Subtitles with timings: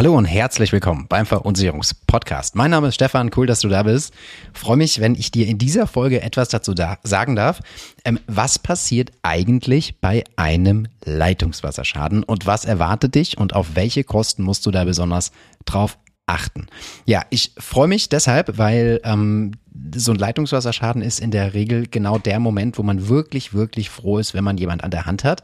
[0.00, 2.56] Hallo und herzlich willkommen beim Verunsicherungspodcast.
[2.56, 4.14] Mein Name ist Stefan, cool, dass du da bist.
[4.54, 7.60] Freue mich, wenn ich dir in dieser Folge etwas dazu da sagen darf.
[8.06, 14.42] Ähm, was passiert eigentlich bei einem Leitungswasserschaden und was erwartet dich und auf welche Kosten
[14.42, 15.32] musst du da besonders
[15.66, 16.68] drauf achten?
[17.04, 19.52] Ja, ich freue mich deshalb, weil ähm,
[19.94, 24.16] so ein Leitungswasserschaden ist in der Regel genau der Moment, wo man wirklich, wirklich froh
[24.16, 25.42] ist, wenn man jemand an der Hand hat.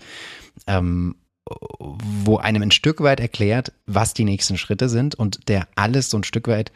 [0.66, 1.14] Ähm,
[1.48, 6.16] wo einem ein Stück weit erklärt, was die nächsten Schritte sind und der alles so
[6.16, 6.72] ein Stück weit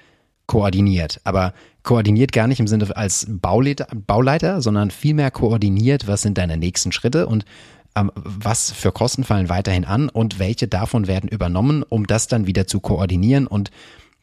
[0.47, 1.21] koordiniert.
[1.25, 6.57] Aber koordiniert gar nicht im Sinne als Bauleiter, Bauleiter sondern vielmehr koordiniert, was sind deine
[6.57, 7.45] nächsten Schritte und
[7.97, 12.47] ähm, was für Kosten fallen weiterhin an und welche davon werden übernommen, um das dann
[12.47, 13.71] wieder zu koordinieren und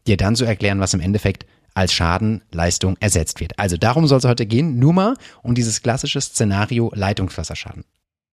[0.06, 3.60] dir dann zu erklären, was im Endeffekt als Schadenleistung ersetzt wird.
[3.60, 7.84] Also darum soll es heute gehen, nur mal um dieses klassische Szenario Leitungswasserschaden.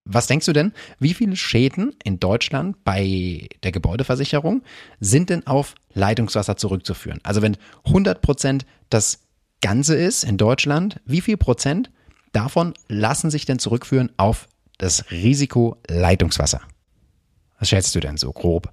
[0.05, 4.63] Was denkst du denn, wie viele Schäden in Deutschland bei der Gebäudeversicherung
[5.01, 7.21] sind denn auf Leitungswasser zurückzuführen?
[7.23, 9.21] Also wenn 100 Prozent das
[9.63, 11.91] Ganze ist in Deutschland, wie viel Prozent
[12.33, 14.47] davon lassen sich denn zurückführen auf
[14.77, 16.61] das Risiko Leitungswasser?
[17.59, 18.73] Was schätzt du denn so grob?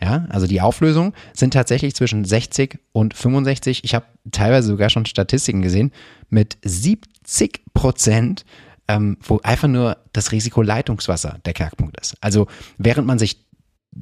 [0.00, 3.84] Ja, also die Auflösung sind tatsächlich zwischen 60 und 65.
[3.84, 5.92] Ich habe teilweise sogar schon Statistiken gesehen
[6.28, 8.44] mit 70 Prozent
[8.88, 12.16] ähm, wo einfach nur das Risiko Leitungswasser der Knackpunkt ist.
[12.20, 12.46] Also
[12.78, 13.38] während man sich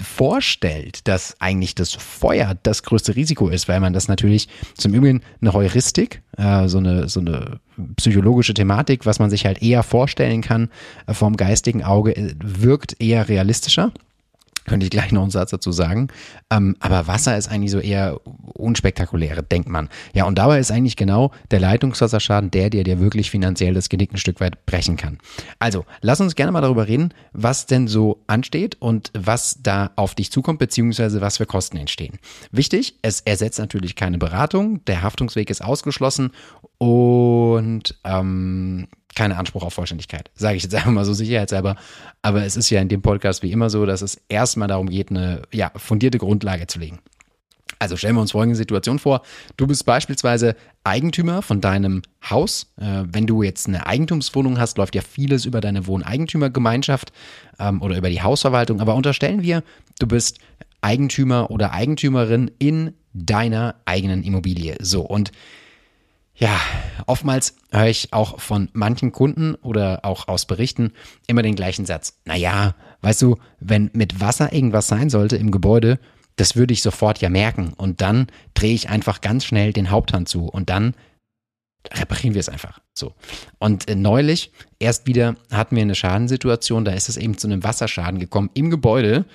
[0.00, 5.22] vorstellt, dass eigentlich das Feuer das größte Risiko ist, weil man das natürlich zum Übrigen
[5.40, 7.60] eine Heuristik, äh, so eine so eine
[7.96, 10.70] psychologische Thematik, was man sich halt eher vorstellen kann
[11.06, 13.92] äh, vom geistigen Auge, äh, wirkt eher realistischer.
[14.70, 16.06] Könnte ich gleich noch einen Satz dazu sagen.
[16.48, 18.20] Ähm, aber Wasser ist eigentlich so eher
[18.54, 19.88] unspektakuläre, denkt man.
[20.14, 24.12] Ja, und dabei ist eigentlich genau der Leitungswasserschaden der, der dir wirklich finanziell das Genick
[24.12, 25.18] ein Stück weit brechen kann.
[25.58, 30.14] Also, lass uns gerne mal darüber reden, was denn so ansteht und was da auf
[30.14, 32.20] dich zukommt, beziehungsweise was für Kosten entstehen.
[32.52, 36.30] Wichtig, es ersetzt natürlich keine Beratung, der Haftungsweg ist ausgeschlossen
[36.80, 40.30] und ähm, keinen Anspruch auf Vollständigkeit.
[40.34, 41.76] Sage ich jetzt einfach mal so sicherheitshalber.
[42.22, 45.10] Aber es ist ja in dem Podcast wie immer so, dass es erstmal darum geht,
[45.10, 47.00] eine ja, fundierte Grundlage zu legen.
[47.78, 49.22] Also stellen wir uns folgende Situation vor.
[49.58, 52.72] Du bist beispielsweise Eigentümer von deinem Haus.
[52.78, 57.12] Äh, wenn du jetzt eine Eigentumswohnung hast, läuft ja vieles über deine Wohneigentümergemeinschaft
[57.58, 58.80] ähm, oder über die Hausverwaltung.
[58.80, 59.62] Aber unterstellen wir,
[59.98, 60.38] du bist
[60.80, 64.76] Eigentümer oder Eigentümerin in deiner eigenen Immobilie.
[64.80, 65.30] So, und
[66.40, 66.58] ja,
[67.06, 70.92] oftmals höre ich auch von manchen Kunden oder auch aus Berichten
[71.26, 72.18] immer den gleichen Satz.
[72.24, 75.98] Naja, weißt du, wenn mit Wasser irgendwas sein sollte im Gebäude,
[76.36, 77.74] das würde ich sofort ja merken.
[77.76, 80.94] Und dann drehe ich einfach ganz schnell den Haupthand zu und dann
[81.92, 82.80] reparieren wir es einfach.
[82.94, 83.14] So.
[83.58, 87.62] Und äh, neulich erst wieder hatten wir eine Schadensituation, da ist es eben zu einem
[87.62, 89.26] Wasserschaden gekommen im Gebäude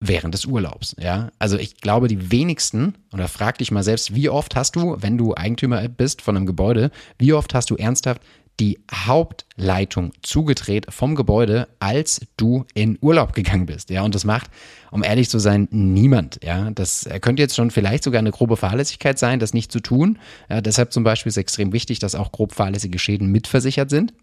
[0.00, 0.94] während des Urlaubs.
[0.98, 4.96] Ja, also ich glaube, die wenigsten, oder frag dich mal selbst, wie oft hast du,
[5.00, 8.20] wenn du Eigentümer bist von einem Gebäude, wie oft hast du ernsthaft
[8.60, 13.90] die Hauptleitung zugedreht vom Gebäude, als du in Urlaub gegangen bist.
[13.90, 14.48] Ja, und das macht,
[14.92, 16.38] um ehrlich zu sein, niemand.
[16.44, 20.18] Ja, das könnte jetzt schon vielleicht sogar eine grobe Fahrlässigkeit sein, das nicht zu tun.
[20.48, 24.14] Ja, deshalb zum Beispiel ist extrem wichtig, dass auch grob fahrlässige Schäden mitversichert sind.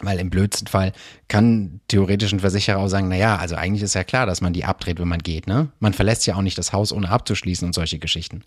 [0.00, 0.92] Weil im blödsten Fall
[1.28, 4.66] kann theoretisch ein Versicherer auch sagen, naja, also eigentlich ist ja klar, dass man die
[4.66, 5.70] abdreht, wenn man geht, ne?
[5.80, 8.42] Man verlässt ja auch nicht das Haus, ohne abzuschließen und solche Geschichten.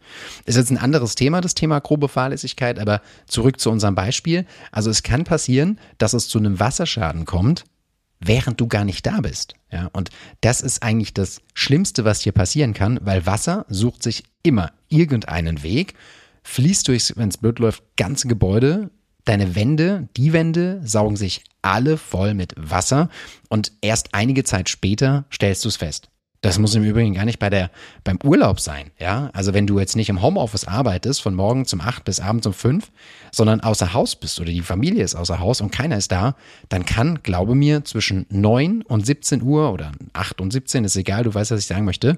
[0.45, 4.45] Ist jetzt ein anderes Thema, das Thema grobe Fahrlässigkeit, aber zurück zu unserem Beispiel.
[4.71, 7.63] Also es kann passieren, dass es zu einem Wasserschaden kommt,
[8.19, 9.55] während du gar nicht da bist.
[9.71, 10.09] Ja, und
[10.41, 15.63] das ist eigentlich das Schlimmste, was hier passieren kann, weil Wasser sucht sich immer irgendeinen
[15.63, 15.95] Weg,
[16.43, 18.91] fließt durchs, wenn es blöd läuft, ganze Gebäude,
[19.25, 23.09] Deine Wände, die Wände saugen sich alle voll mit Wasser
[23.49, 26.09] und erst einige Zeit später stellst du es fest.
[26.41, 27.69] Das muss im Übrigen gar nicht bei der,
[28.05, 29.29] beim Urlaub sein, ja.
[29.33, 32.53] Also wenn du jetzt nicht im Homeoffice arbeitest, von morgen zum acht bis abends um
[32.53, 32.91] fünf,
[33.31, 36.35] sondern außer Haus bist oder die Familie ist außer Haus und keiner ist da,
[36.69, 41.23] dann kann, glaube mir, zwischen neun und 17 Uhr oder acht und 17, ist egal,
[41.23, 42.17] du weißt, was ich sagen möchte,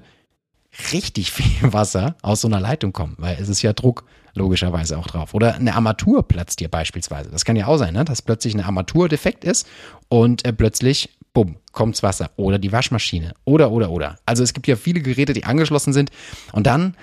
[0.92, 5.06] richtig viel Wasser aus so einer Leitung kommen, weil es ist ja Druck logischerweise auch
[5.06, 5.34] drauf.
[5.34, 7.30] Oder eine Armatur platzt dir beispielsweise.
[7.30, 8.04] Das kann ja auch sein, ne?
[8.04, 9.66] dass plötzlich eine Armatur defekt ist
[10.08, 12.30] und äh, plötzlich, bumm, kommt's Wasser.
[12.36, 13.34] Oder die Waschmaschine.
[13.44, 14.18] Oder, oder, oder.
[14.26, 16.10] Also es gibt ja viele Geräte, die angeschlossen sind.
[16.52, 16.96] Und dann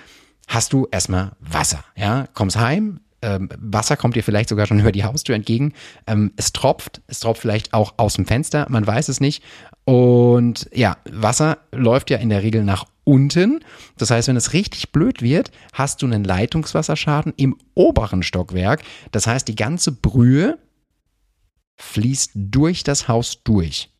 [0.48, 1.84] hast du erstmal Wasser.
[1.96, 5.72] Ja, kommst heim, ähm, Wasser kommt dir vielleicht sogar schon über die Haustür entgegen.
[6.06, 9.42] Ähm, es tropft, es tropft vielleicht auch aus dem Fenster, man weiß es nicht.
[9.84, 13.64] Und ja, Wasser läuft ja in der Regel nach unten.
[13.96, 18.82] Das heißt, wenn es richtig blöd wird, hast du einen Leitungswasserschaden im oberen Stockwerk.
[19.12, 20.58] Das heißt, die ganze Brühe
[21.76, 23.90] fließt durch das Haus durch.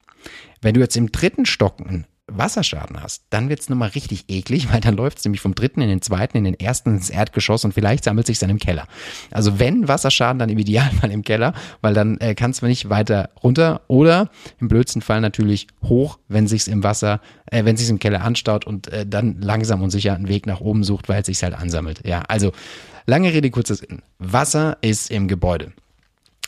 [0.61, 2.06] Wenn du jetzt im dritten Stock einen
[2.37, 5.81] Wasserschaden hast, dann wird's es nochmal richtig eklig, weil dann läuft es nämlich vom dritten
[5.81, 8.87] in den zweiten, in den ersten ins Erdgeschoss und vielleicht sammelt sich dann im Keller.
[9.31, 13.31] Also wenn Wasserschaden, dann im Idealfall im Keller, weil dann äh, kannst du nicht weiter
[13.43, 14.31] runter oder
[14.61, 18.67] im blödsten Fall natürlich hoch, wenn sich's im Wasser, äh, wenn sich's im Keller anstaut
[18.67, 21.55] und äh, dann langsam und sicher einen Weg nach oben sucht, weil es sich halt
[21.55, 22.06] ansammelt.
[22.06, 22.53] Ja, also
[23.06, 24.03] lange Rede, kurzes Sinn.
[24.19, 25.73] Wasser ist im Gebäude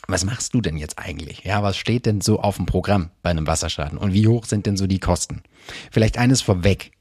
[0.07, 1.43] was machst du denn jetzt eigentlich?
[1.43, 3.97] Ja, was steht denn so auf dem Programm bei einem Wasserschaden?
[3.97, 5.43] Und wie hoch sind denn so die Kosten?
[5.91, 6.91] Vielleicht eines vorweg.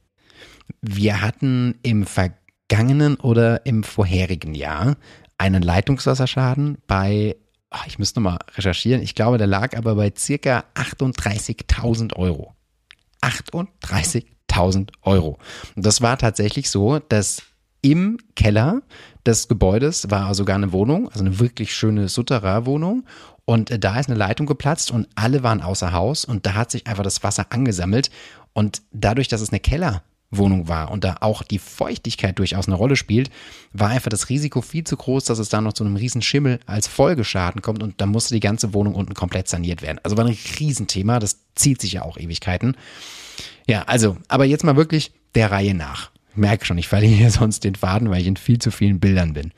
[0.81, 4.96] Wir hatten im vergangenen oder im vorherigen Jahr
[5.37, 7.37] einen Leitungswasserschaden bei,
[7.70, 12.55] ach, ich müsste nochmal recherchieren, ich glaube, der lag aber bei circa 38.000 Euro.
[13.22, 15.38] 38.000 Euro.
[15.75, 17.43] Und das war tatsächlich so, dass
[17.81, 18.82] im Keller
[19.26, 23.04] des Gebäudes war sogar eine Wohnung, also eine wirklich schöne Sutterer-Wohnung.
[23.44, 26.70] Und äh, da ist eine Leitung geplatzt und alle waren außer Haus und da hat
[26.70, 28.10] sich einfach das Wasser angesammelt.
[28.52, 32.96] Und dadurch, dass es eine Kellerwohnung war und da auch die Feuchtigkeit durchaus eine Rolle
[32.96, 33.30] spielt,
[33.72, 36.60] war einfach das Risiko viel zu groß, dass es da noch zu einem riesen Schimmel
[36.66, 40.00] als Folgeschaden kommt und da musste die ganze Wohnung unten komplett saniert werden.
[40.02, 42.76] Also war ein Riesenthema, das zieht sich ja auch Ewigkeiten.
[43.66, 46.10] Ja, also, aber jetzt mal wirklich der Reihe nach.
[46.34, 49.32] Merke schon, ich verliere hier sonst den Faden, weil ich in viel zu vielen Bildern
[49.32, 49.52] bin.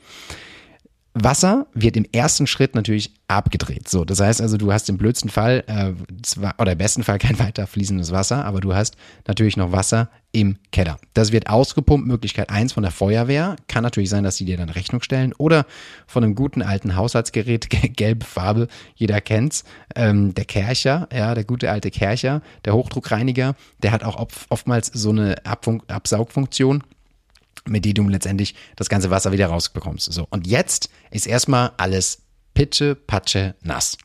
[1.17, 3.87] Wasser wird im ersten Schritt natürlich abgedreht.
[3.87, 7.19] So, das heißt also, du hast im blödsten Fall äh, zwar, oder im besten Fall
[7.19, 10.99] kein weiter fließendes Wasser, aber du hast natürlich noch Wasser im Keller.
[11.13, 13.55] Das wird ausgepumpt, Möglichkeit eins von der Feuerwehr.
[13.69, 15.65] Kann natürlich sein, dass sie dir dann Rechnung stellen oder
[16.05, 19.63] von einem guten alten Haushaltsgerät, gelbe Farbe, jeder kennt's.
[19.95, 25.11] Ähm, der Kercher, ja, der gute alte Kercher, der Hochdruckreiniger, der hat auch oftmals so
[25.11, 26.83] eine Abfunk Absaugfunktion
[27.67, 30.11] mit die du letztendlich das ganze Wasser wieder rausbekommst.
[30.11, 32.23] So, und jetzt ist erstmal alles
[32.53, 33.97] pitsche, patsche, nass.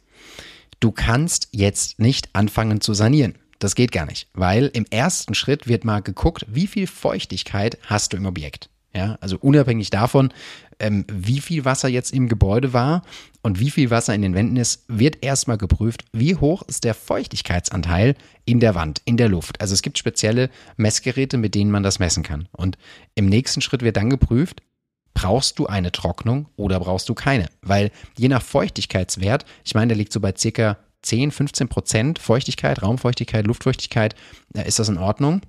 [0.81, 3.35] Du kannst jetzt nicht anfangen zu sanieren.
[3.59, 8.13] Das geht gar nicht, weil im ersten Schritt wird mal geguckt, wie viel Feuchtigkeit hast
[8.13, 8.71] du im Objekt.
[8.95, 10.33] Ja, also unabhängig davon,
[10.81, 13.03] ähm, wie viel Wasser jetzt im Gebäude war
[13.43, 16.95] und wie viel Wasser in den Wänden ist, wird erstmal geprüft, wie hoch ist der
[16.95, 19.61] Feuchtigkeitsanteil in der Wand, in der Luft.
[19.61, 22.49] Also es gibt spezielle Messgeräte, mit denen man das messen kann.
[22.53, 22.79] Und
[23.15, 24.63] im nächsten Schritt wird dann geprüft,
[25.15, 27.47] brauchst du eine Trocknung oder brauchst du keine?
[27.63, 32.83] Weil je nach Feuchtigkeitswert, ich meine, der liegt so bei circa 10, 15 Prozent Feuchtigkeit,
[32.83, 34.15] Raumfeuchtigkeit, Luftfeuchtigkeit,
[34.55, 35.43] äh, ist das in Ordnung.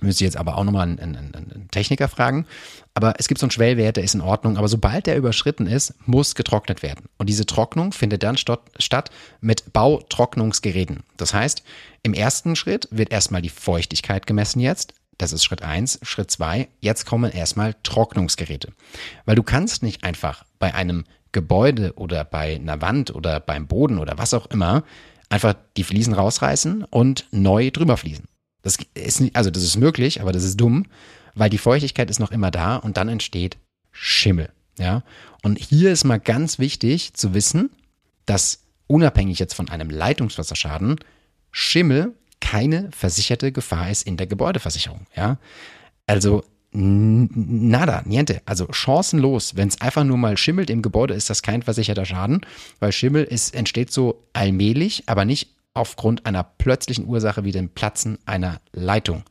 [0.00, 2.46] Müsste jetzt aber auch nochmal einen, einen, einen Techniker fragen.
[2.94, 4.56] Aber es gibt so einen Schwellwert, der ist in Ordnung.
[4.58, 7.06] Aber sobald der überschritten ist, muss getrocknet werden.
[7.18, 9.10] Und diese Trocknung findet dann statt
[9.40, 11.02] mit Bautrocknungsgeräten.
[11.16, 11.62] Das heißt,
[12.02, 14.94] im ersten Schritt wird erstmal die Feuchtigkeit gemessen jetzt.
[15.18, 15.98] Das ist Schritt eins.
[16.02, 16.68] Schritt zwei.
[16.80, 18.72] Jetzt kommen erstmal Trocknungsgeräte.
[19.24, 23.98] Weil du kannst nicht einfach bei einem Gebäude oder bei einer Wand oder beim Boden
[23.98, 24.84] oder was auch immer
[25.28, 28.26] einfach die Fliesen rausreißen und neu drüber fließen.
[28.66, 30.86] Das ist nicht, also das ist möglich, aber das ist dumm,
[31.36, 33.58] weil die Feuchtigkeit ist noch immer da und dann entsteht
[33.92, 34.50] Schimmel.
[34.76, 35.04] Ja,
[35.44, 37.70] und hier ist mal ganz wichtig zu wissen,
[38.26, 40.98] dass unabhängig jetzt von einem Leitungswasserschaden
[41.52, 45.06] Schimmel keine versicherte Gefahr ist in der Gebäudeversicherung.
[45.14, 45.38] Ja,
[46.08, 46.42] also
[46.72, 48.42] nada, niente.
[48.46, 49.54] Also chancenlos.
[49.54, 52.44] Wenn es einfach nur mal schimmelt im Gebäude, ist das kein versicherter Schaden,
[52.80, 58.18] weil Schimmel ist, entsteht so allmählich, aber nicht aufgrund einer plötzlichen Ursache wie dem Platzen
[58.26, 59.24] einer Leitung.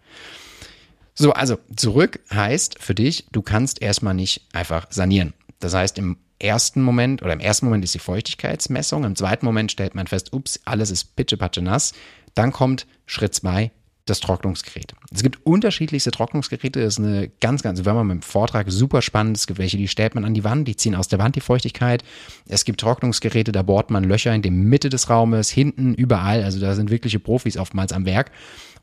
[1.13, 5.33] So, also zurück heißt für dich, du kannst erstmal nicht einfach sanieren.
[5.59, 9.71] Das heißt, im ersten Moment oder im ersten Moment ist die Feuchtigkeitsmessung, im zweiten Moment
[9.71, 11.93] stellt man fest, ups, alles ist pitschepatsche nass.
[12.33, 13.71] Dann kommt Schritt zwei,
[14.05, 14.93] das Trocknungsgerät.
[15.15, 16.81] Es gibt unterschiedlichste Trocknungsgeräte.
[16.81, 19.37] Das ist eine ganz, ganz, wenn man mit dem Vortrag super spannend.
[19.37, 21.41] Es gibt welche, die stellt man an die Wand, die ziehen aus der Wand die
[21.41, 22.03] Feuchtigkeit.
[22.49, 26.43] Es gibt Trocknungsgeräte, da bohrt man Löcher in die Mitte des Raumes, hinten, überall.
[26.43, 28.31] Also da sind wirkliche Profis oftmals am Werk.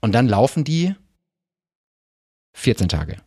[0.01, 0.95] Und dann laufen die
[2.55, 3.19] 14 Tage,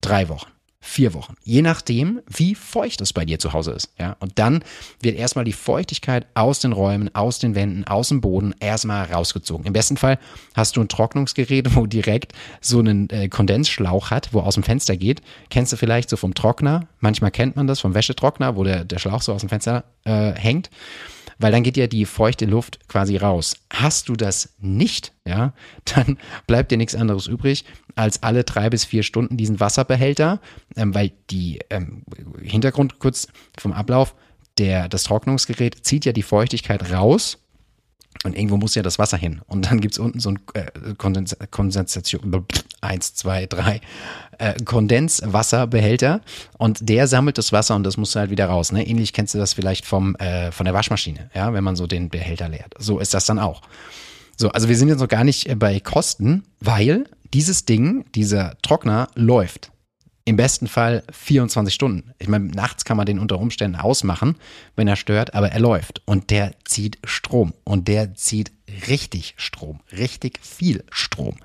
[0.00, 1.34] drei Wochen vier Wochen.
[1.42, 3.90] Je nachdem, wie feucht es bei dir zu Hause ist.
[3.98, 4.16] Ja?
[4.20, 4.62] Und dann
[5.00, 9.66] wird erstmal die Feuchtigkeit aus den Räumen, aus den Wänden, aus dem Boden erstmal rausgezogen.
[9.66, 10.18] Im besten Fall
[10.54, 14.96] hast du ein Trocknungsgerät, wo direkt so einen äh, Kondensschlauch hat, wo aus dem Fenster
[14.96, 15.20] geht.
[15.50, 16.86] Kennst du vielleicht so vom Trockner?
[17.00, 20.32] Manchmal kennt man das vom Wäschetrockner, wo der, der Schlauch so aus dem Fenster äh,
[20.32, 20.70] hängt
[21.38, 23.56] weil dann geht ja die feuchte Luft quasi raus.
[23.72, 25.52] Hast du das nicht, ja,
[25.84, 27.64] dann bleibt dir nichts anderes übrig,
[27.94, 30.40] als alle drei bis vier Stunden diesen Wasserbehälter,
[30.76, 32.02] ähm, weil die ähm,
[32.42, 33.28] Hintergrund kurz
[33.58, 34.14] vom Ablauf,
[34.58, 37.38] der, das Trocknungsgerät zieht ja die Feuchtigkeit raus
[38.24, 39.40] und irgendwo muss ja das Wasser hin.
[39.46, 42.46] Und dann gibt's unten so ein äh, Kondens Kondensation,
[42.80, 43.80] eins, zwei, drei,
[44.38, 46.20] äh, Kondenswasserbehälter
[46.58, 48.72] und der sammelt das Wasser und das muss halt wieder raus.
[48.72, 48.86] Ne?
[48.86, 52.08] Ähnlich kennst du das vielleicht vom, äh, von der Waschmaschine, ja, wenn man so den
[52.08, 52.74] Behälter leert.
[52.78, 53.62] So ist das dann auch.
[54.36, 58.56] So, also wir sind jetzt noch gar nicht äh, bei Kosten, weil dieses Ding, dieser
[58.62, 59.70] Trockner läuft.
[60.28, 62.12] Im besten Fall 24 Stunden.
[62.18, 64.36] Ich meine, nachts kann man den unter Umständen ausmachen,
[64.76, 68.52] wenn er stört, aber er läuft und der zieht Strom und der zieht
[68.88, 71.36] richtig Strom, richtig viel Strom.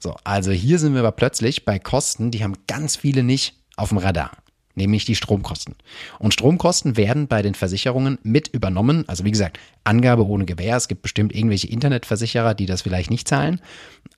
[0.00, 3.90] So, also hier sind wir aber plötzlich bei Kosten, die haben ganz viele nicht auf
[3.90, 4.32] dem Radar
[4.76, 5.74] nämlich die Stromkosten.
[6.18, 9.04] Und Stromkosten werden bei den Versicherungen mit übernommen.
[9.08, 10.76] Also wie gesagt, Angabe ohne Gewähr.
[10.76, 13.60] Es gibt bestimmt irgendwelche Internetversicherer, die das vielleicht nicht zahlen.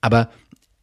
[0.01, 0.29] Aber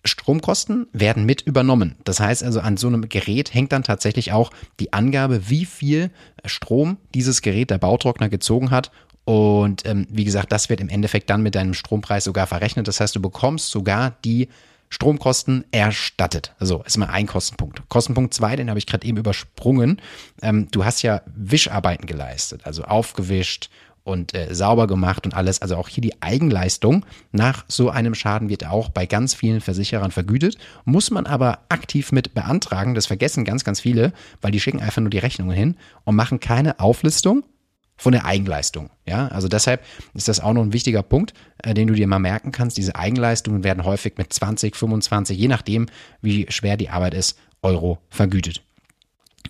[0.07, 1.97] Stromkosten werden mit übernommen.
[2.05, 6.11] Das heißt also, an so einem Gerät hängt dann tatsächlich auch die Angabe, wie viel
[6.45, 8.91] Strom dieses Gerät der Bautrockner gezogen hat.
[9.25, 12.87] Und ähm, wie gesagt, das wird im Endeffekt dann mit deinem Strompreis sogar verrechnet.
[12.87, 14.49] Das heißt, du bekommst sogar die
[14.89, 16.55] Stromkosten erstattet.
[16.61, 17.83] So, ist mal ein Kostenpunkt.
[17.89, 20.01] Kostenpunkt zwei, den habe ich gerade eben übersprungen.
[20.43, 23.69] Ähm, du hast ja Wischarbeiten geleistet, also aufgewischt
[24.07, 25.61] und äh, sauber gemacht und alles.
[25.61, 30.13] Also auch hier die Eigenleistung nach so einem Schaden wird auch bei ganz vielen Versicherern
[30.13, 32.95] vergütet, muss man aber aktiv mit beantragen.
[32.95, 36.41] Das vergessen ganz, ganz viele, weil die schicken einfach nur die Rechnungen hin und machen
[36.41, 37.45] keine Auflistung
[37.97, 38.91] von der Eigenleistung.
[39.07, 39.83] Ja, also deshalb
[40.15, 42.77] ist das auch noch ein wichtiger Punkt, äh, den du dir mal merken kannst.
[42.77, 45.87] Diese Eigenleistungen werden häufig mit 20, 25, je nachdem,
[46.21, 48.66] wie schwer die Arbeit ist, Euro vergütet.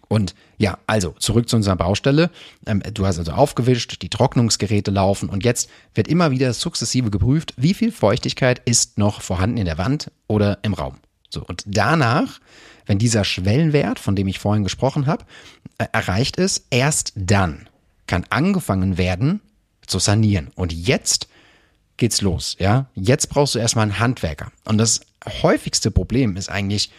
[0.09, 2.31] Und ja, also zurück zu unserer Baustelle.
[2.67, 7.55] Ähm, du hast also aufgewischt, die Trocknungsgeräte laufen und jetzt wird immer wieder sukzessive geprüft,
[7.57, 10.97] wie viel Feuchtigkeit ist noch vorhanden in der Wand oder im Raum.
[11.29, 12.41] So, und danach,
[12.87, 15.25] wenn dieser Schwellenwert, von dem ich vorhin gesprochen habe,
[15.79, 17.69] äh, erreicht ist, erst dann
[18.07, 19.41] kann angefangen werden
[19.87, 20.51] zu sanieren.
[20.55, 21.29] Und jetzt
[21.97, 22.87] geht's los, ja?
[22.95, 24.53] Jetzt brauchst du erstmal einen Handwerker.
[24.65, 25.01] Und das
[25.43, 26.91] häufigste Problem ist eigentlich,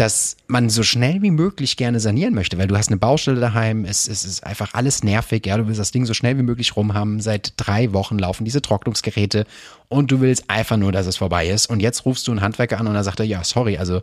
[0.00, 3.84] dass man so schnell wie möglich gerne sanieren möchte, weil du hast eine Baustelle daheim,
[3.84, 6.74] es, es ist einfach alles nervig, ja, du willst das Ding so schnell wie möglich
[6.74, 9.44] rumhaben, seit drei Wochen laufen diese Trocknungsgeräte
[9.88, 12.80] und du willst einfach nur, dass es vorbei ist und jetzt rufst du einen Handwerker
[12.80, 14.00] an und er sagt ja, sorry, also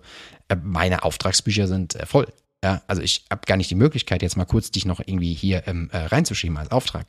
[0.50, 2.27] äh, meine Auftragsbücher sind äh, voll.
[2.63, 5.68] Ja, also ich habe gar nicht die Möglichkeit, jetzt mal kurz dich noch irgendwie hier
[5.68, 7.08] ähm, äh, reinzuschieben als Auftrag.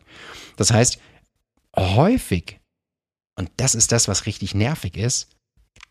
[0.56, 0.98] Das heißt,
[1.76, 2.58] häufig,
[3.36, 5.28] und das ist das, was richtig nervig ist,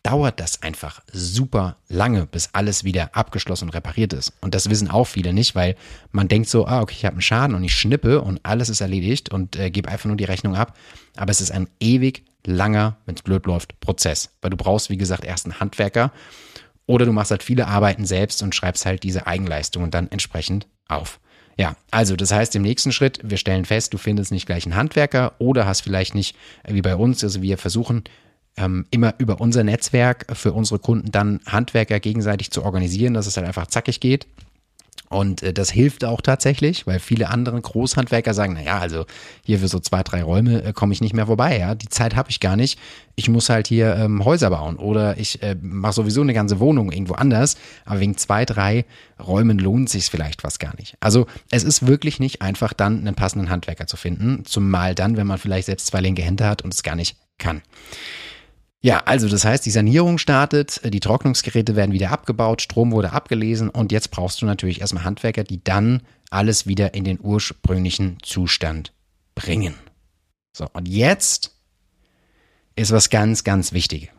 [0.02, 4.32] dauert das einfach super lange, bis alles wieder abgeschlossen und repariert ist.
[4.40, 5.76] Und das wissen auch viele nicht, weil
[6.12, 8.80] man denkt so, ah, okay, ich habe einen Schaden und ich schnippe und alles ist
[8.80, 10.76] erledigt und äh, gebe einfach nur die Rechnung ab.
[11.16, 14.30] Aber es ist ein ewig langer, wenn es blöd läuft, Prozess.
[14.40, 16.12] Weil du brauchst, wie gesagt, erst einen Handwerker
[16.86, 21.20] oder du machst halt viele Arbeiten selbst und schreibst halt diese Eigenleistungen dann entsprechend auf.
[21.58, 24.76] Ja, also das heißt im nächsten Schritt, wir stellen fest, du findest nicht gleich einen
[24.76, 28.04] Handwerker oder hast vielleicht nicht, äh, wie bei uns, also wir versuchen
[28.58, 33.36] ähm, immer über unser Netzwerk für unsere Kunden dann Handwerker gegenseitig zu organisieren, dass es
[33.36, 34.26] halt einfach zackig geht.
[35.08, 39.06] Und äh, das hilft auch tatsächlich, weil viele andere Großhandwerker sagen, na ja, also
[39.42, 42.14] hier für so zwei, drei Räume äh, komme ich nicht mehr vorbei, ja, die Zeit
[42.14, 42.78] habe ich gar nicht.
[43.16, 46.92] Ich muss halt hier ähm, Häuser bauen oder ich äh, mache sowieso eine ganze Wohnung
[46.92, 48.84] irgendwo anders, aber wegen zwei, drei
[49.18, 50.96] Räumen lohnt sich vielleicht was gar nicht.
[51.00, 55.26] Also es ist wirklich nicht einfach dann einen passenden Handwerker zu finden, zumal dann, wenn
[55.26, 57.62] man vielleicht selbst zwei linke Hände hat und es gar nicht kann.
[58.80, 63.70] Ja, also das heißt, die Sanierung startet, die Trocknungsgeräte werden wieder abgebaut, Strom wurde abgelesen
[63.70, 68.92] und jetzt brauchst du natürlich erstmal Handwerker, die dann alles wieder in den ursprünglichen Zustand
[69.34, 69.74] bringen.
[70.56, 71.56] So, und jetzt
[72.76, 74.12] ist was ganz, ganz wichtig.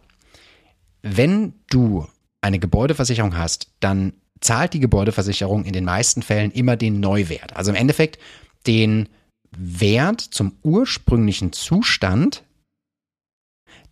[1.02, 2.08] Wenn du
[2.42, 7.56] eine Gebäudeversicherung hast, dann zahlt die Gebäudeversicherung in den meisten Fällen immer den Neuwert.
[7.56, 8.20] Also im Endeffekt
[8.68, 9.08] den
[9.52, 12.44] Wert zum ursprünglichen Zustand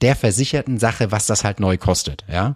[0.02, 2.56] der versicherten Sache, was das halt neu kostet, ja.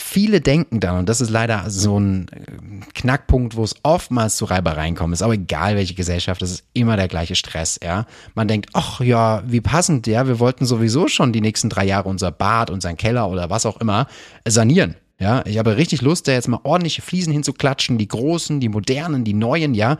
[0.00, 4.44] Viele denken dann, und das ist leider so ein äh, Knackpunkt, wo es oftmals zu
[4.44, 8.06] Reibereien kommt, ist auch egal welche Gesellschaft, das ist immer der gleiche Stress, ja.
[8.34, 12.08] Man denkt, ach ja, wie passend, ja, wir wollten sowieso schon die nächsten drei Jahre
[12.08, 14.06] unser Bad, unseren Keller oder was auch immer
[14.46, 14.94] sanieren.
[15.20, 19.24] Ja, ich habe richtig Lust, da jetzt mal ordentliche Fliesen hinzuklatschen, die großen, die modernen,
[19.24, 19.98] die neuen, ja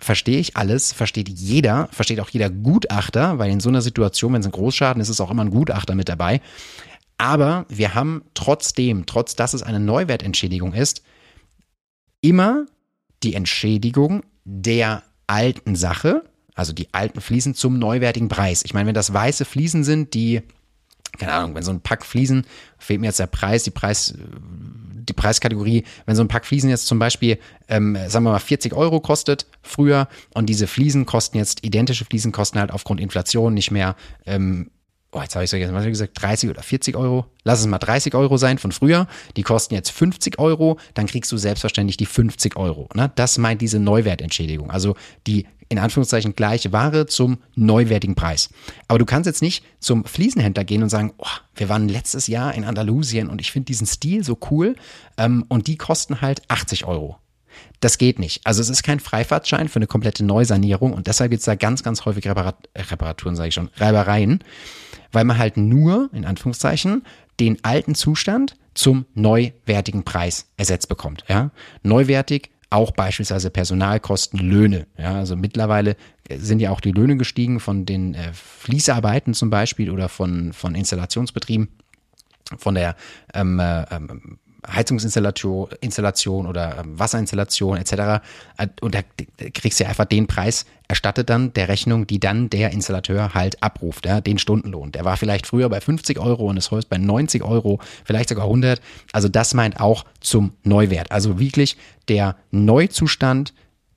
[0.00, 4.40] verstehe ich alles, versteht jeder, versteht auch jeder Gutachter, weil in so einer Situation, wenn
[4.40, 6.40] es ein Großschaden ist, ist auch immer ein Gutachter mit dabei.
[7.18, 11.02] Aber wir haben trotzdem, trotz dass es eine Neuwertentschädigung ist,
[12.22, 12.66] immer
[13.22, 18.62] die Entschädigung der alten Sache, also die alten Fliesen zum neuwertigen Preis.
[18.64, 20.42] Ich meine, wenn das weiße Fliesen sind, die
[21.18, 22.46] keine Ahnung, wenn so ein Pack Fliesen,
[22.78, 24.14] fehlt mir jetzt der Preis, die Preis,
[25.00, 27.38] die Preiskategorie, wenn so ein Pack Fliesen jetzt zum Beispiel,
[27.68, 32.32] ähm, sagen wir mal, 40 Euro kostet früher und diese Fliesen kosten jetzt, identische Fliesen
[32.32, 34.70] kosten halt aufgrund Inflation nicht mehr, ähm,
[35.12, 37.26] oh, jetzt habe ich so jetzt mal gesagt, 30 oder 40 Euro.
[37.44, 39.06] Lass es mal 30 Euro sein von früher.
[39.36, 42.88] Die kosten jetzt 50 Euro, dann kriegst du selbstverständlich die 50 Euro.
[42.94, 43.10] Ne?
[43.14, 44.70] Das meint diese Neuwertentschädigung.
[44.70, 44.94] Also
[45.26, 48.50] die in Anführungszeichen gleiche Ware zum neuwertigen Preis.
[48.88, 52.54] Aber du kannst jetzt nicht zum Fliesenhändler gehen und sagen, oh, wir waren letztes Jahr
[52.54, 54.74] in Andalusien und ich finde diesen Stil so cool
[55.16, 57.18] ähm, und die kosten halt 80 Euro.
[57.78, 58.40] Das geht nicht.
[58.44, 61.84] Also es ist kein Freifahrtschein für eine komplette Neusanierung und deshalb gibt es da ganz,
[61.84, 64.42] ganz häufig Reparat Reparaturen, sage ich schon, Reibereien,
[65.12, 67.04] weil man halt nur, in Anführungszeichen,
[67.38, 71.24] den alten Zustand zum neuwertigen Preis ersetzt bekommt.
[71.28, 71.52] Ja?
[71.82, 74.86] Neuwertig auch beispielsweise Personalkosten, Löhne.
[74.96, 75.96] Ja, also mittlerweile
[76.32, 80.76] sind ja auch die Löhne gestiegen von den äh, Fließarbeiten zum Beispiel oder von, von
[80.76, 81.68] Installationsbetrieben,
[82.56, 82.94] von der
[83.34, 87.92] ähm, äh, ähm, Heizungsinstallation Installation oder ähm, Wasserinstallation etc.
[88.56, 89.00] Äh, und da
[89.54, 93.62] kriegst du ja einfach den Preis erstattet dann der Rechnung, die dann der Installateur halt
[93.62, 94.90] abruft, ja, den Stundenlohn.
[94.90, 98.46] Der war vielleicht früher bei 50 Euro und ist heute bei 90 Euro, vielleicht sogar
[98.46, 98.80] 100.
[99.12, 101.12] Also das meint auch zum Neuwert.
[101.12, 101.76] Also wirklich
[102.08, 103.54] der Neuzustand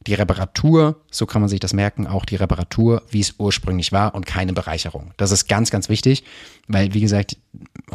[0.08, 4.14] die Reparatur, so kann man sich das merken, auch die Reparatur, wie es ursprünglich war
[4.16, 5.12] und keine Bereicherung.
[5.18, 6.24] Das ist ganz, ganz wichtig,
[6.68, 7.38] weil, wie gesagt,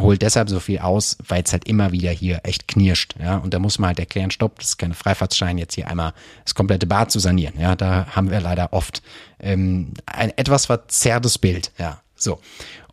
[0.00, 3.14] holt deshalb so viel aus, weil es halt immer wieder hier echt knirscht.
[3.20, 6.12] Ja, und da muss man halt erklären, stopp, das ist keine Freifahrtschein, jetzt hier einmal
[6.44, 7.54] das komplette Bad zu sanieren.
[7.58, 9.02] Ja, da haben wir leider oft
[9.40, 11.72] ähm, ein etwas verzerrtes Bild.
[11.78, 12.40] Ja, so.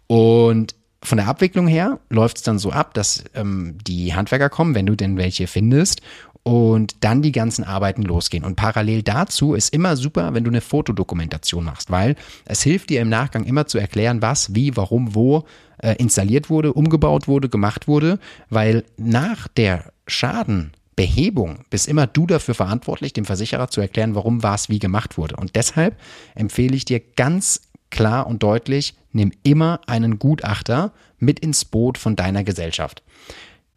[0.07, 4.75] Und von der Abwicklung her läuft es dann so ab, dass ähm, die Handwerker kommen,
[4.75, 6.01] wenn du denn welche findest
[6.47, 8.43] und dann die ganzen Arbeiten losgehen.
[8.43, 13.01] Und parallel dazu ist immer super, wenn du eine Fotodokumentation machst, weil es hilft dir
[13.01, 15.45] im Nachgang immer zu erklären, was, wie, warum, wo
[15.79, 18.19] äh, installiert wurde, umgebaut wurde, gemacht wurde,
[18.51, 24.69] weil nach der Schadenbehebung bist immer du dafür verantwortlich, dem Versicherer zu erklären, warum was
[24.69, 25.37] wie gemacht wurde.
[25.37, 25.99] Und deshalb
[26.35, 32.15] empfehle ich dir ganz klar und deutlich, nimm immer einen Gutachter mit ins Boot von
[32.15, 33.01] deiner Gesellschaft.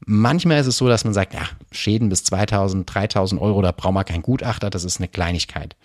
[0.07, 3.95] Manchmal ist es so, dass man sagt, ja, Schäden bis 2000, 3000 Euro, da braucht
[3.95, 5.77] man keinen Gutachter, das ist eine Kleinigkeit.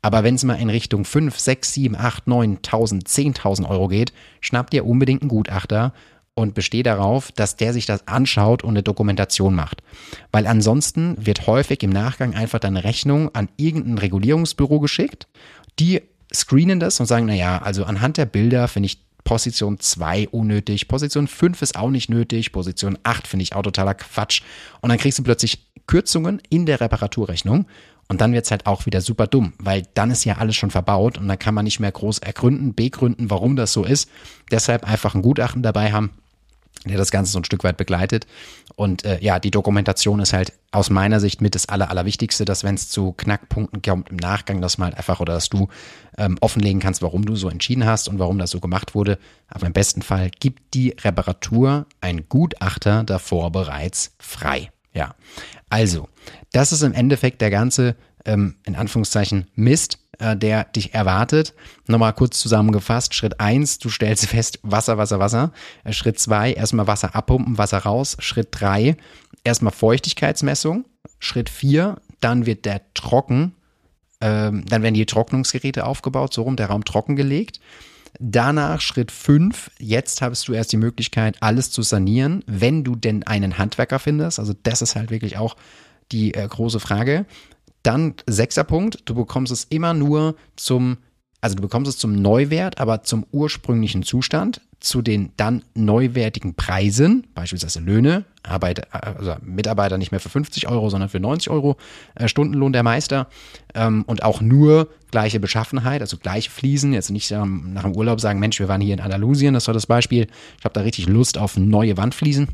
[0.00, 4.72] Aber wenn es mal in Richtung 5, 6, 7, 8, 9000, 10.000 Euro geht, schnappt
[4.74, 5.92] ihr unbedingt einen Gutachter
[6.34, 9.82] und besteht darauf, dass der sich das anschaut und eine Dokumentation macht.
[10.30, 15.26] Weil ansonsten wird häufig im Nachgang einfach deine Rechnung an irgendein Regulierungsbüro geschickt,
[15.78, 16.02] die
[16.32, 21.26] screenen das und sagen, naja, also anhand der Bilder finde ich Position 2 unnötig, Position
[21.26, 24.42] 5 ist auch nicht nötig, Position 8 finde ich auch totaler Quatsch.
[24.80, 27.66] Und dann kriegst du plötzlich Kürzungen in der Reparaturrechnung
[28.08, 30.70] und dann wird es halt auch wieder super dumm, weil dann ist ja alles schon
[30.70, 34.08] verbaut und dann kann man nicht mehr groß ergründen, begründen, warum das so ist.
[34.50, 36.10] Deshalb einfach ein Gutachten dabei haben
[36.88, 38.26] der das Ganze so ein Stück weit begleitet.
[38.76, 42.64] Und äh, ja, die Dokumentation ist halt aus meiner Sicht mit das Aller, Allerwichtigste, dass
[42.64, 45.68] wenn es zu Knackpunkten kommt im Nachgang, dass man einfach oder dass du
[46.16, 49.18] ähm, offenlegen kannst, warum du so entschieden hast und warum das so gemacht wurde.
[49.48, 54.70] Aber im besten Fall gibt die Reparatur ein Gutachter davor bereits frei.
[54.94, 55.14] Ja,
[55.70, 56.08] also,
[56.52, 61.54] das ist im Endeffekt der ganze, ähm, in Anführungszeichen, Mist, äh, der dich erwartet.
[61.86, 63.14] Nochmal kurz zusammengefasst.
[63.14, 65.52] Schritt eins: du stellst fest, Wasser, Wasser, Wasser.
[65.84, 68.16] Äh, Schritt zwei: erstmal Wasser abpumpen, Wasser raus.
[68.20, 68.96] Schritt drei:
[69.44, 70.84] erstmal Feuchtigkeitsmessung.
[71.18, 73.54] Schritt vier: dann wird der trocken,
[74.20, 77.60] ähm, dann werden die Trocknungsgeräte aufgebaut, so rum, der Raum trockengelegt.
[78.18, 79.70] Danach Schritt fünf.
[79.78, 84.38] Jetzt hast du erst die Möglichkeit, alles zu sanieren, wenn du denn einen Handwerker findest.
[84.38, 85.56] Also das ist halt wirklich auch
[86.10, 87.26] die äh, große Frage.
[87.88, 90.98] Dann sechster Punkt, du bekommst es immer nur zum,
[91.40, 97.26] also du bekommst es zum Neuwert, aber zum ursprünglichen Zustand, zu den dann neuwertigen Preisen,
[97.34, 101.78] beispielsweise Löhne, Arbeit, also Mitarbeiter nicht mehr für 50 Euro, sondern für 90 Euro
[102.14, 103.26] äh, Stundenlohn der Meister
[103.74, 108.38] ähm, und auch nur gleiche Beschaffenheit, also gleiche Fliesen, jetzt nicht nach dem Urlaub sagen,
[108.38, 110.26] Mensch, wir waren hier in Andalusien, das war das Beispiel,
[110.58, 112.48] ich habe da richtig Lust auf neue Wandfliesen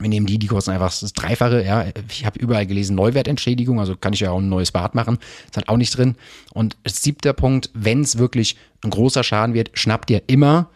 [0.00, 1.64] wir nehmen die, die kosten einfach das Dreifache.
[1.64, 5.18] Ja, ich habe überall gelesen Neuwertentschädigung, also kann ich ja auch ein neues Bad machen.
[5.44, 6.16] Ist halt auch nicht drin.
[6.54, 10.70] Und siebter Punkt, wenn es wirklich ein großer Schaden wird, schnappt ihr immer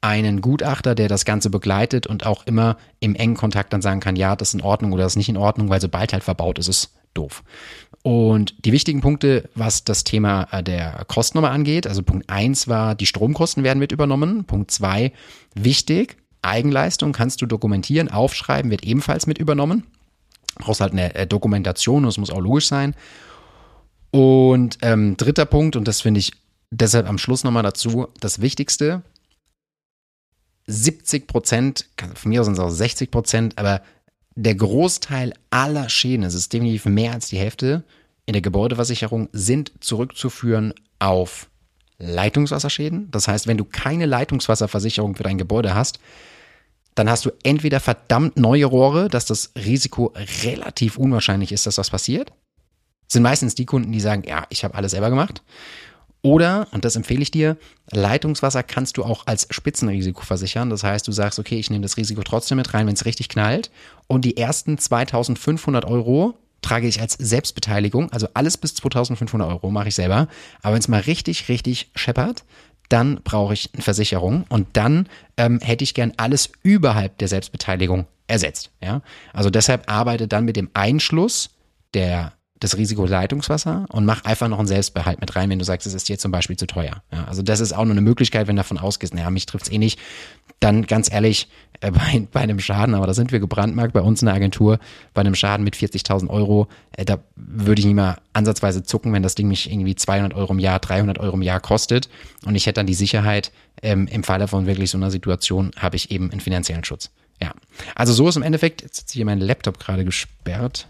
[0.00, 4.16] einen Gutachter, der das Ganze begleitet und auch immer im engen Kontakt dann sagen kann,
[4.16, 6.58] ja, das ist in Ordnung oder das ist nicht in Ordnung, weil sobald halt verbaut
[6.58, 7.44] ist, ist es doof.
[8.02, 12.96] Und die wichtigen Punkte, was das Thema äh, der Kostennummer angeht, also Punkt eins war,
[12.96, 14.44] die Stromkosten werden mit übernommen.
[14.44, 15.12] Punkt zwei
[15.54, 19.84] wichtig, Eigenleistung kannst du dokumentieren, aufschreiben, wird ebenfalls mit übernommen.
[20.58, 22.94] Du brauchst halt eine äh, Dokumentation und es muss auch logisch sein.
[24.10, 26.32] Und ähm, dritter Punkt, und das finde ich
[26.70, 29.02] deshalb am Schluss nochmal dazu, das Wichtigste,
[30.66, 33.82] 70 Prozent, von mir aus sind es auch 60 Prozent, aber
[34.34, 37.84] der Großteil aller Schäden, es ist definitiv mehr als die Hälfte
[38.26, 41.48] in der Gebäudeversicherung, sind zurückzuführen auf
[41.98, 43.10] Leitungswasserschäden.
[43.10, 46.00] Das heißt, wenn du keine Leitungswasserversicherung für dein Gebäude hast,
[46.94, 50.12] dann hast du entweder verdammt neue Rohre, dass das Risiko
[50.44, 52.30] relativ unwahrscheinlich ist, dass was passiert.
[53.06, 55.42] Das sind meistens die Kunden, die sagen, ja, ich habe alles selber gemacht.
[56.22, 57.56] Oder, und das empfehle ich dir,
[57.90, 60.70] Leitungswasser kannst du auch als Spitzenrisiko versichern.
[60.70, 63.28] Das heißt, du sagst, okay, ich nehme das Risiko trotzdem mit rein, wenn es richtig
[63.28, 63.70] knallt.
[64.06, 69.88] Und die ersten 2500 Euro trage ich als Selbstbeteiligung, also alles bis 2500 Euro mache
[69.88, 70.28] ich selber.
[70.62, 72.44] Aber wenn es mal richtig, richtig scheppert,
[72.92, 78.06] dann brauche ich eine Versicherung und dann ähm, hätte ich gern alles überhalb der Selbstbeteiligung
[78.26, 78.70] ersetzt.
[78.82, 79.02] Ja?
[79.32, 81.50] Also deshalb arbeite dann mit dem Einschluss
[81.94, 85.86] der das Risiko Leitungswasser und mach einfach noch einen Selbstbehalt mit rein, wenn du sagst,
[85.86, 87.02] es ist dir zum Beispiel zu teuer.
[87.12, 89.68] Ja, also das ist auch nur eine Möglichkeit, wenn du davon ausgehst, naja, mich trifft's
[89.68, 89.98] eh nicht,
[90.60, 91.48] dann ganz ehrlich,
[91.82, 94.78] äh, bei, bei einem Schaden, aber da sind wir gebrandmarkt bei uns in der Agentur,
[95.14, 99.22] bei einem Schaden mit 40.000 Euro, äh, da würde ich nicht mal ansatzweise zucken, wenn
[99.22, 102.08] das Ding mich irgendwie 200 Euro im Jahr, 300 Euro im Jahr kostet
[102.46, 105.96] und ich hätte dann die Sicherheit, ähm, im Falle von wirklich so einer Situation habe
[105.96, 107.10] ich eben einen finanziellen Schutz.
[107.42, 107.52] Ja,
[107.96, 110.86] also so ist im Endeffekt, jetzt ist hier mein Laptop gerade gesperrt.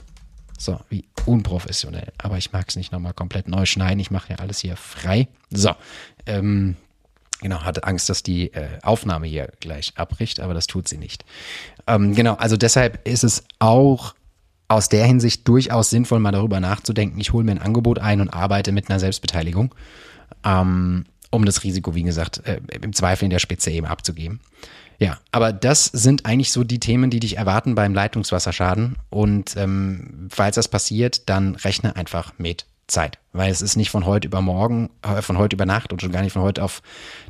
[0.59, 2.13] So, wie unprofessionell.
[2.19, 3.99] Aber ich mag es nicht nochmal komplett neu schneiden.
[3.99, 5.27] Ich mache ja alles hier frei.
[5.51, 5.73] So,
[6.27, 6.77] ähm,
[7.43, 11.25] genau, hatte Angst, dass die äh, Aufnahme hier gleich abbricht, aber das tut sie nicht.
[11.87, 14.15] Ähm, genau, also deshalb ist es auch
[14.69, 17.21] aus der Hinsicht durchaus sinnvoll, mal darüber nachzudenken.
[17.21, 19.75] Ich hole mir ein Angebot ein und arbeite mit einer Selbstbeteiligung,
[20.45, 24.41] ähm, um das Risiko, wie gesagt, äh, im Zweifel in der Spitze eben abzugeben.
[24.99, 28.97] Ja, aber das sind eigentlich so die Themen, die dich erwarten beim Leitungswasserschaden.
[29.11, 34.07] Und ähm, falls das passiert, dann rechne einfach mit Zeit, weil es ist nicht von
[34.07, 36.83] heute über morgen, äh, von heute über Nacht und schon gar nicht von heute auf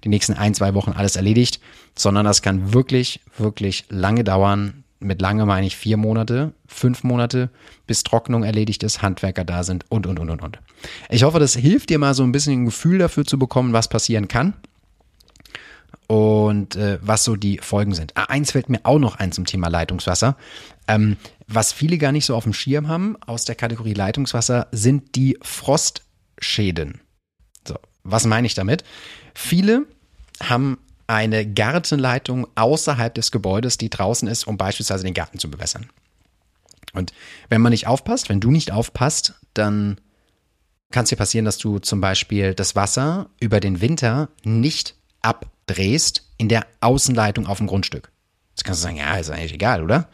[0.05, 1.61] die nächsten ein, zwei Wochen alles erledigt,
[1.97, 4.85] sondern das kann wirklich, wirklich lange dauern.
[4.99, 7.51] Mit lange meine ich vier Monate, fünf Monate,
[7.87, 10.59] bis Trocknung erledigt ist, Handwerker da sind und, und, und, und, und.
[11.11, 13.89] Ich hoffe, das hilft dir mal so ein bisschen ein Gefühl dafür zu bekommen, was
[13.89, 14.55] passieren kann
[16.07, 18.13] und äh, was so die Folgen sind.
[18.17, 20.37] Ah, eins fällt mir auch noch ein zum Thema Leitungswasser.
[20.87, 21.17] Ähm,
[21.55, 25.39] was viele gar nicht so auf dem Schirm haben aus der Kategorie Leitungswasser sind die
[25.43, 27.01] Frostschäden.
[27.67, 28.85] So, was meine ich damit?
[29.35, 29.87] Viele
[30.43, 35.91] haben eine Gartenleitung außerhalb des Gebäudes, die draußen ist, um beispielsweise den Garten zu bewässern.
[36.95, 37.13] Und
[37.49, 40.01] wenn man nicht aufpasst, wenn du nicht aufpasst, dann
[40.91, 45.47] kann es dir passieren, dass du zum Beispiel das Wasser über den Winter nicht ab
[45.67, 48.11] drehst in der Außenleitung auf dem Grundstück.
[48.51, 50.09] Jetzt kannst du sagen, ja, ist eigentlich egal, oder?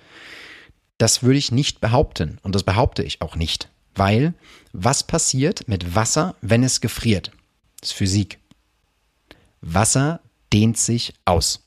[0.98, 4.34] Das würde ich nicht behaupten und das behaupte ich auch nicht, weil
[4.72, 7.30] was passiert mit Wasser, wenn es gefriert?
[7.80, 8.38] Das ist Physik.
[9.60, 10.20] Wasser
[10.52, 11.64] dehnt sich aus.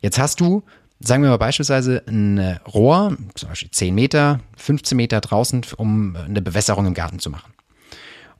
[0.00, 0.62] Jetzt hast du,
[1.00, 6.42] sagen wir mal beispielsweise ein Rohr, zum Beispiel 10 Meter, 15 Meter draußen, um eine
[6.42, 7.52] Bewässerung im Garten zu machen.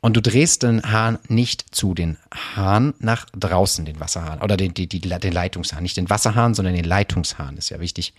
[0.00, 2.16] Und du drehst den Hahn nicht zu, den
[2.54, 4.40] Hahn nach draußen, den Wasserhahn.
[4.40, 5.82] Oder den, die, den Leitungshahn.
[5.82, 8.14] Nicht den Wasserhahn, sondern den Leitungshahn, ist ja wichtig.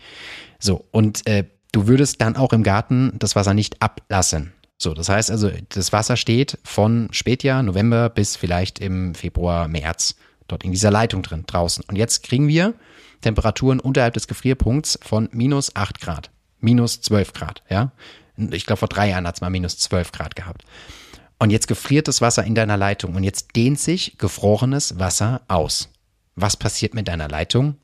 [0.60, 1.46] So, und äh,
[1.78, 4.52] du würdest dann auch im Garten das Wasser nicht ablassen.
[4.80, 10.16] So, das heißt also, das Wasser steht von Spätjahr, November bis vielleicht im Februar, März
[10.48, 11.84] dort in dieser Leitung drin, draußen.
[11.88, 12.74] Und jetzt kriegen wir
[13.22, 17.92] Temperaturen unterhalb des Gefrierpunkts von minus 8 Grad, minus 12 Grad, ja.
[18.38, 20.64] Ich glaube, vor drei Jahren hat es mal minus 12 Grad gehabt.
[21.38, 25.90] Und jetzt gefriert das Wasser in deiner Leitung und jetzt dehnt sich gefrorenes Wasser aus.
[26.36, 27.76] Was passiert mit deiner Leitung?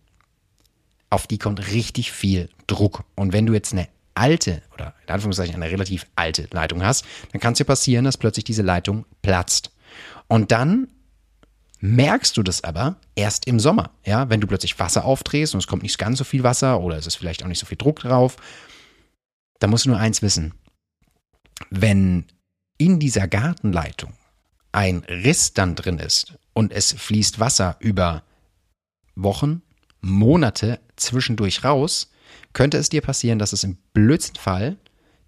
[1.13, 3.03] Auf die kommt richtig viel Druck.
[3.13, 7.39] Und wenn du jetzt eine alte oder in Anführungszeichen eine relativ alte Leitung hast, dann
[7.39, 9.69] kann es dir passieren, dass plötzlich diese Leitung platzt.
[10.27, 10.87] Und dann
[11.81, 15.67] merkst du das aber erst im Sommer, ja, wenn du plötzlich Wasser aufdrehst und es
[15.67, 17.99] kommt nicht ganz so viel Wasser oder es ist vielleicht auch nicht so viel Druck
[17.99, 18.37] drauf,
[19.59, 20.55] dann musst du nur eins wissen.
[21.69, 22.25] Wenn
[22.79, 24.13] in dieser Gartenleitung
[24.71, 28.23] ein Riss dann drin ist und es fließt Wasser über
[29.13, 29.61] Wochen,
[30.03, 32.11] Monate zwischendurch raus,
[32.53, 34.77] könnte es dir passieren, dass es im blödsten Fall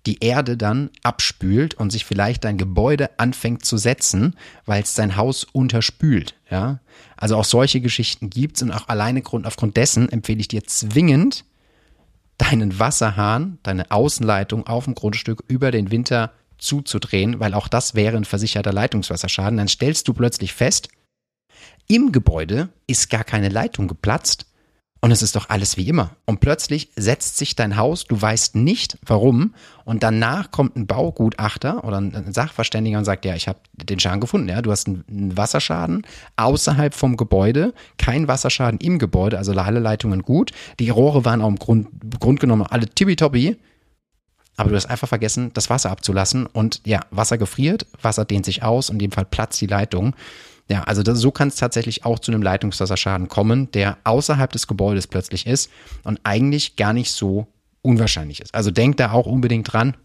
[0.05, 4.35] die Erde dann abspült und sich vielleicht dein Gebäude anfängt zu setzen,
[4.65, 6.35] weil es dein Haus unterspült.
[6.51, 6.79] Ja?
[7.17, 10.63] Also auch solche Geschichten gibt es und auch alleine Grund, aufgrund dessen empfehle ich dir
[10.63, 11.45] zwingend,
[12.38, 18.17] deinen Wasserhahn, deine Außenleitung auf dem Grundstück über den Winter zuzudrehen, weil auch das wäre
[18.17, 20.89] ein versicherter Leitungswasserschaden, dann stellst du plötzlich fest,
[21.88, 24.45] im Gebäude ist gar keine Leitung geplatzt
[25.05, 26.15] und es ist doch alles wie immer.
[26.25, 31.83] Und plötzlich setzt sich dein Haus, du weißt nicht warum, und danach kommt ein Baugutachter
[31.83, 35.37] oder ein Sachverständiger und sagt, ja, ich habe den Schaden gefunden, ja, du hast einen
[35.37, 41.43] Wasserschaden außerhalb vom Gebäude, kein Wasserschaden im Gebäude, also alle Leitungen gut, die Rohre waren
[41.43, 41.87] auch im Grund,
[42.19, 43.57] Grund genommen alle tippitoppi,
[44.57, 46.47] aber du hast einfach vergessen, das Wasser abzulassen.
[46.47, 50.15] Und ja, Wasser gefriert, Wasser dehnt sich aus, in dem Fall platzt die Leitung.
[50.69, 54.67] Ja, also das, so kann es tatsächlich auch zu einem Leitungswasserschaden kommen, der außerhalb des
[54.67, 55.69] Gebäudes plötzlich ist
[56.04, 57.47] und eigentlich gar nicht so
[57.84, 58.54] unwahrscheinlich ist.
[58.56, 59.95] Also denk da auch unbedingt dran,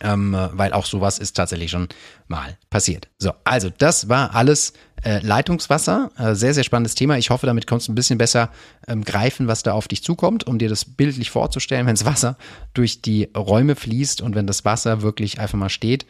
[0.00, 1.88] ähm, weil auch sowas ist tatsächlich schon
[2.28, 3.08] mal passiert.
[3.18, 6.10] So, also das war alles äh, Leitungswasser.
[6.16, 7.18] Äh, sehr, sehr spannendes Thema.
[7.18, 8.50] Ich hoffe, damit kommst du ein bisschen besser
[8.86, 12.36] ähm, greifen, was da auf dich zukommt, um dir das bildlich vorzustellen, wenn das Wasser
[12.72, 16.06] durch die Räume fließt und wenn das Wasser wirklich einfach mal steht.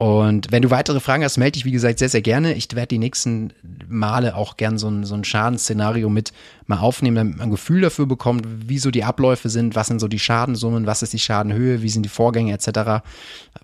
[0.00, 2.54] Und wenn du weitere Fragen hast, melde dich, wie gesagt, sehr, sehr gerne.
[2.54, 3.52] Ich werde die nächsten
[3.88, 6.32] Male auch gern so ein, so ein Schadensszenario mit
[6.68, 9.98] mal aufnehmen, damit man ein Gefühl dafür bekommt, wie so die Abläufe sind, was sind
[9.98, 13.02] so die Schadensummen, was ist die Schadenhöhe, wie sind die Vorgänge etc.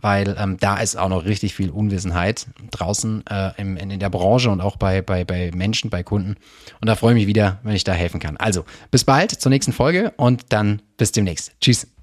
[0.01, 4.11] Weil ähm, da ist auch noch richtig viel Unwissenheit draußen äh, im, in, in der
[4.11, 6.35] Branche und auch bei, bei, bei Menschen, bei Kunden.
[6.81, 8.37] Und da freue ich mich wieder, wenn ich da helfen kann.
[8.39, 11.53] Also, bis bald zur nächsten Folge und dann bis demnächst.
[11.61, 11.94] Tschüss.